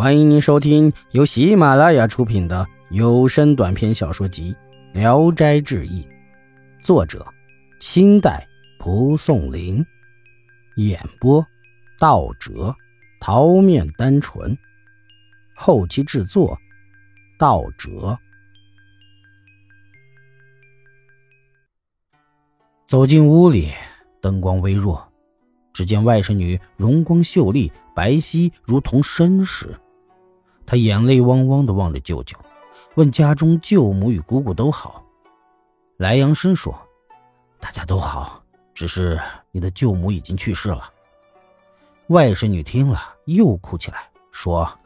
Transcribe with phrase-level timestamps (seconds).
[0.00, 4.56] 欢迎您收听由喜马拉雅出品的有声短篇小说集
[4.98, 6.02] 《聊斋志异》，
[6.82, 7.22] 作者：
[7.80, 8.48] 清代
[8.78, 9.84] 蒲松龄，
[10.76, 11.46] 演播：
[11.98, 12.74] 道哲、
[13.20, 14.56] 桃面单纯，
[15.54, 16.58] 后期制作：
[17.38, 18.18] 道哲。
[22.86, 23.70] 走进屋里，
[24.22, 25.06] 灯光微弱，
[25.74, 29.78] 只见外甥女容光秀丽，白皙如同绅士。
[30.70, 32.36] 他眼泪汪汪的望着舅舅，
[32.94, 35.04] 问家中舅母与姑姑都好。
[35.96, 36.72] 莱阳生说
[37.58, 38.40] ：“大家都好，
[38.72, 39.20] 只是
[39.50, 40.88] 你的舅母已经去世了。”
[42.06, 44.78] 外甥女听了又哭起来，说：“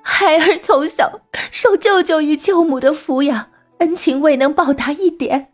[0.00, 5.52] 孩儿从小受舅舅与舅母的抚养，恩情未能报答一点，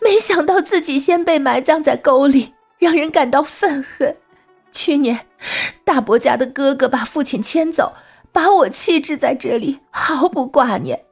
[0.00, 4.16] 没想到自己先被埋葬在沟里，让人感到愤恨。
[4.70, 5.26] 去年，
[5.82, 7.92] 大伯家的哥哥把父亲牵走。”
[8.34, 11.04] 把我弃置在这里，毫不挂念。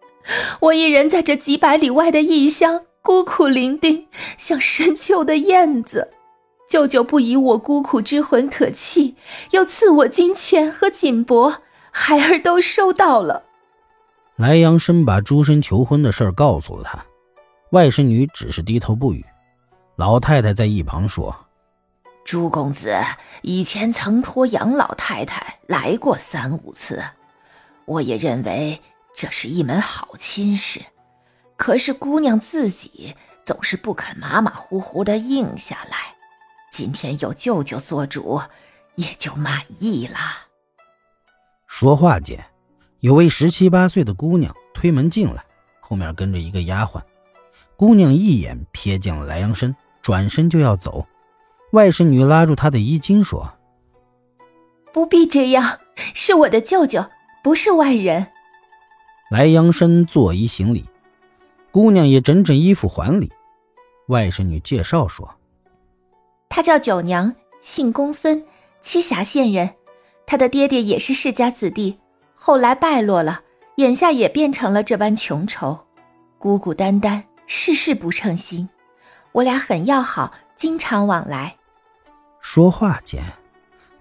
[0.60, 6.10] 我一人在这几百里外的异乡，孤苦伶仃，像深秋的燕子。
[6.68, 9.14] 舅舅不以我孤苦之魂可弃，
[9.52, 11.54] 又赐我金钱和锦帛，
[11.92, 13.44] 孩儿都收到了。
[14.36, 17.04] 莱阳生把朱生求婚的事告诉了他，
[17.70, 19.24] 外甥女只是低头不语。
[19.94, 21.36] 老太太在一旁说
[22.24, 22.96] ：“朱公子
[23.42, 27.02] 以前曾托杨老太太来过三五次。”
[27.84, 28.80] 我也认为
[29.14, 30.80] 这是一门好亲事，
[31.56, 36.14] 可是姑娘自己总是不肯马马虎虎的应下来。
[36.70, 38.40] 今天有舅舅做主，
[38.94, 40.16] 也就满意了。
[41.66, 42.42] 说话间，
[43.00, 45.44] 有位十七八岁的姑娘推门进来，
[45.80, 47.02] 后面跟着一个丫鬟。
[47.76, 51.04] 姑娘一眼瞥见了莱阳生，转身就要走。
[51.72, 53.52] 外甥女拉住他的衣襟说
[54.92, 55.78] ：“不必这样，
[56.14, 57.04] 是我的舅舅。”
[57.42, 58.24] 不是外人。
[59.28, 60.84] 莱阳生作揖行礼，
[61.72, 63.32] 姑娘也整整衣服还礼。
[64.06, 65.28] 外甥女介绍说
[66.48, 68.44] ：“她叫九娘，姓公孙，
[68.80, 69.70] 栖霞县人。
[70.24, 71.98] 她的爹爹也是世家子弟，
[72.36, 73.42] 后来败落了，
[73.74, 75.76] 眼下也变成了这般穷愁，
[76.38, 78.68] 孤孤单单，事事不称心。
[79.32, 81.56] 我俩很要好，经常往来。”
[82.42, 83.24] 说话间，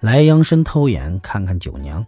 [0.02, 2.06] 莱阳生偷眼看看九娘。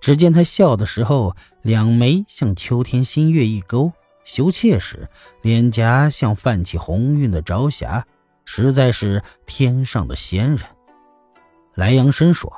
[0.00, 3.92] 只见她笑的时候，两眉像秋天新月一勾；
[4.24, 5.08] 羞怯时，
[5.40, 8.04] 脸颊像泛起红晕的朝霞，
[8.44, 10.60] 实在是天上的仙人。
[11.74, 12.52] 莱阳生说：“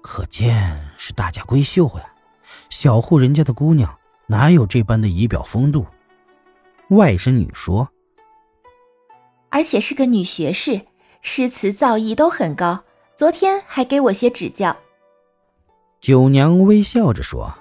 [0.00, 2.14] 可见是大家闺秀呀，
[2.70, 3.92] 小户人家的姑娘
[4.28, 5.84] 哪有这般的仪表风度？”
[6.90, 7.88] 外甥女说
[9.50, 10.80] ：“而且是个女学士，
[11.22, 12.82] 诗词造诣都很高，
[13.16, 14.76] 昨天还给我些指教。”
[16.00, 17.54] 九娘微笑着说：“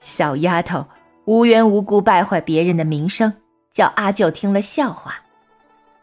[0.00, 0.84] 小丫头
[1.24, 3.32] 无缘无故败坏别人的名声，
[3.72, 5.14] 叫阿舅听了笑话。”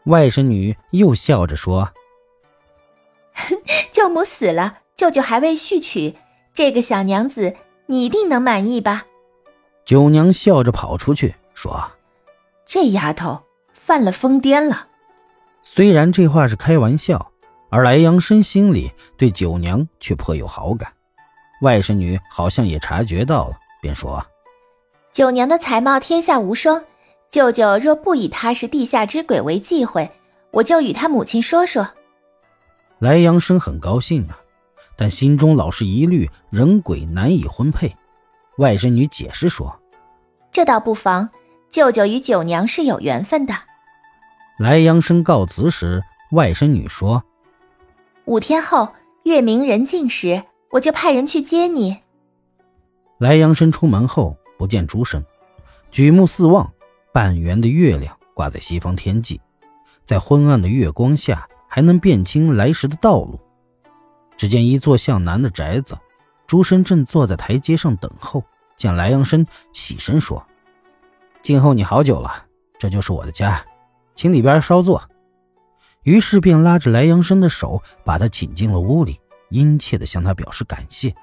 [0.04, 1.92] 外甥女又笑着说
[3.92, 6.14] ：“舅母死了，舅舅还未续娶，
[6.54, 7.54] 这个小娘子
[7.86, 9.04] 你一定能满意吧？”
[9.84, 11.90] 九娘笑着跑出去说
[12.64, 13.42] ：“这丫头
[13.74, 14.88] 犯了疯癫了。”
[15.68, 17.32] 虽然这话是开玩笑。
[17.68, 20.90] 而莱阳生心里对九娘却颇有好感，
[21.62, 24.24] 外甥女好像也察觉到了，便说
[25.12, 26.84] ：“九娘的才貌天下无双，
[27.28, 30.08] 舅舅若不以她是地下之鬼为忌讳，
[30.52, 31.86] 我就与他母亲说说。”
[33.00, 34.38] 莱阳生很高兴啊，
[34.96, 37.94] 但心中老是疑虑人鬼难以婚配。
[38.58, 39.76] 外甥女解释说
[40.52, 41.28] ：“这倒不妨，
[41.68, 43.54] 舅舅与九娘是有缘分的。”
[44.58, 46.02] 莱阳生告辞时，
[46.32, 47.22] 外甥女说。
[48.24, 48.88] 五天后，
[49.24, 51.98] 月明人静时，我就派人去接你。
[53.18, 55.22] 莱阳生出门后不见朱生，
[55.90, 56.72] 举目四望，
[57.12, 59.38] 半圆的月亮挂在西方天际，
[60.06, 63.38] 在昏暗的月光下还能辨清来时的道路。
[64.38, 65.98] 只见一座向南的宅子，
[66.46, 68.42] 朱生正坐在台阶上等候。
[68.74, 70.46] 见莱阳生起身说
[71.40, 72.44] ：“静候你好久了，
[72.78, 73.64] 这就是我的家，
[74.16, 75.00] 请里边稍坐。”
[76.02, 79.20] 于是便拉着莱阳生的手，把他请进了屋里，
[79.50, 81.14] 殷切地向他表示感谢，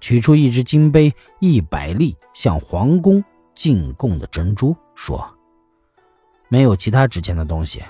[0.00, 3.24] 取出一只金杯，一百粒向皇宫
[3.54, 5.26] 进贡的珍珠，说
[6.48, 7.82] ：“没有其他值钱的东西，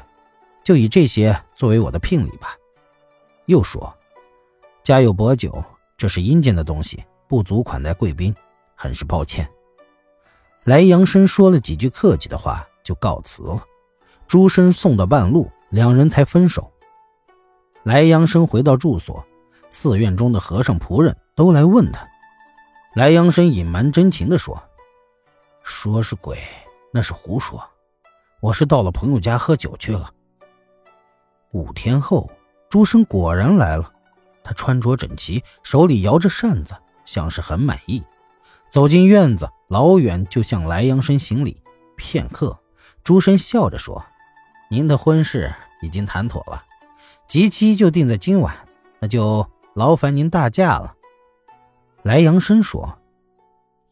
[0.63, 2.55] 就以这些作为我的聘礼吧。”
[3.47, 3.93] 又说
[4.85, 5.61] ：“家有薄酒，
[5.97, 8.33] 这是阴间的东西，不足款待贵宾，
[8.77, 9.49] 很是抱歉。”
[10.63, 13.61] 莱阳生说了几句客气的话，就告辞了。
[14.29, 15.51] 朱生送到半路。
[15.71, 16.73] 两人才分手。
[17.83, 19.23] 莱阳生回到住所，
[19.69, 22.09] 寺院中的和尚仆人都来问他。
[22.95, 24.59] 莱阳生隐瞒真情地说
[25.63, 26.39] ：“说是鬼，
[26.91, 27.63] 那是胡说。
[28.41, 30.11] 我是到了朋友家喝酒去了。”
[31.53, 32.31] 五天后，
[32.71, 33.93] 朱生果然来了。
[34.43, 36.75] 他穿着整齐，手里摇着扇子，
[37.05, 38.03] 像是很满意。
[38.71, 41.63] 走进院子，老远就向莱阳生行礼。
[41.95, 42.59] 片刻，
[43.05, 44.03] 朱生笑着说
[44.69, 46.63] ：“您的婚事已经谈妥了，
[47.27, 48.55] 吉期就定在今晚，
[49.01, 50.95] 那就劳烦您大驾了。”
[52.05, 52.99] 莱阳生说：“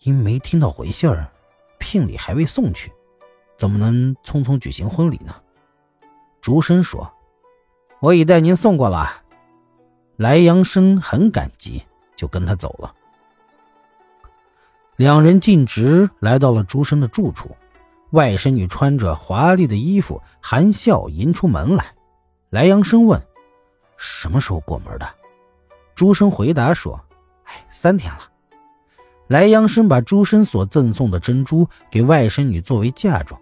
[0.01, 1.27] 因没听到回信儿，
[1.79, 2.93] 聘礼还未送去，
[3.57, 5.35] 怎么能匆匆举行婚礼呢？”
[6.41, 7.11] 竹生说
[8.01, 9.23] ：“我已带您送过了。”
[10.17, 11.83] 莱阳生很感激，
[12.15, 12.95] 就跟他走了。
[14.97, 17.55] 两人径直来到了竹生的住处，
[18.11, 21.85] 外甥女穿着华丽的衣服，含笑迎出门来。
[22.51, 23.21] 莱阳生问
[23.99, 25.07] ：“什么时候过门的？”
[25.95, 27.01] 朱生回答说
[27.45, 28.21] ：“哎，三天了。”
[29.29, 33.41] 莱阳生把朱生所赠送的珍珠给外甥女作为嫁妆，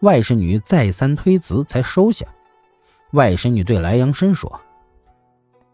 [0.00, 2.24] 外甥女再三推辞才收下。
[3.10, 4.60] 外甥女对莱阳生说。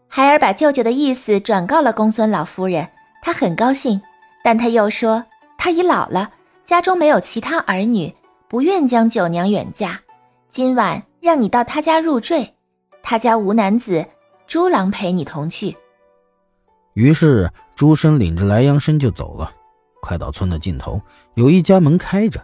[0.07, 2.89] 孩儿把舅舅的意思转告了公孙老夫人，
[3.21, 4.01] 她很高兴，
[4.43, 5.23] 但她又说
[5.59, 6.31] 她已老了，
[6.69, 8.13] 家中没有其他儿女，
[8.47, 9.99] 不愿将九娘远嫁。
[10.51, 12.53] 今晚让你到他家入赘，
[13.01, 14.05] 他家无男子，
[14.45, 15.75] 朱郎陪你同去。
[16.93, 19.51] 于是朱生领着莱阳生就走了。
[19.99, 21.01] 快到村的尽头，
[21.33, 22.39] 有一家门开着，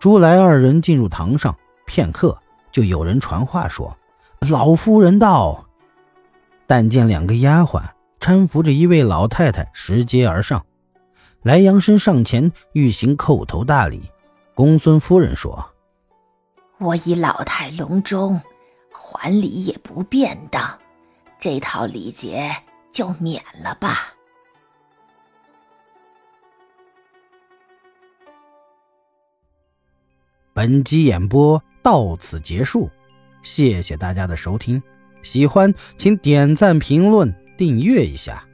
[0.00, 1.56] 朱莱二人进入堂上，
[1.86, 2.36] 片刻
[2.72, 3.96] 就有人传话说
[4.50, 5.64] ：“老夫人到。”
[6.66, 7.80] 但见两个丫鬟
[8.18, 10.66] 搀扶着一位老太太拾阶而上，
[11.42, 14.02] 莱阳生上前欲行叩头大礼。
[14.54, 15.70] 公孙夫人说
[16.78, 18.40] ：“我已老态龙钟，
[18.92, 20.78] 还礼也不便当，
[21.38, 22.50] 这套礼节
[22.92, 24.14] 就免了吧。”
[30.54, 32.90] 本集演播到此结束，
[33.42, 34.82] 谢谢大家的收听。
[35.22, 38.46] 喜欢，请点赞、评论、订阅一下。